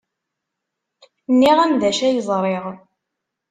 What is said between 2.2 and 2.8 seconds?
ẓriɣ.